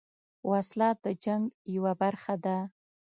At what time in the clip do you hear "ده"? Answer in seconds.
2.45-2.57